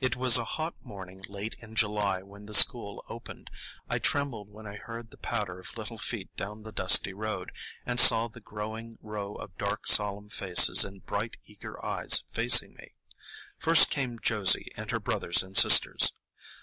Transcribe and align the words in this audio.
It 0.00 0.16
was 0.16 0.36
a 0.36 0.44
hot 0.44 0.74
morning 0.82 1.24
late 1.30 1.54
in 1.58 1.74
July 1.76 2.20
when 2.22 2.44
the 2.44 2.52
school 2.52 3.02
opened. 3.08 3.48
I 3.88 3.98
trembled 3.98 4.50
when 4.50 4.66
I 4.66 4.76
heard 4.76 5.08
the 5.10 5.16
patter 5.16 5.58
of 5.58 5.78
little 5.78 5.96
feet 5.96 6.28
down 6.36 6.62
the 6.62 6.72
dusty 6.72 7.14
road, 7.14 7.50
and 7.86 7.98
saw 7.98 8.28
the 8.28 8.42
growing 8.42 8.98
row 9.00 9.34
of 9.36 9.56
dark 9.56 9.86
solemn 9.86 10.28
faces 10.28 10.84
and 10.84 11.06
bright 11.06 11.38
eager 11.46 11.82
eyes 11.82 12.24
facing 12.32 12.74
me. 12.74 12.96
First 13.56 13.88
came 13.88 14.18
Josie 14.18 14.70
and 14.76 14.90
her 14.90 15.00
brothers 15.00 15.42
and 15.42 15.56
sisters. 15.56 16.12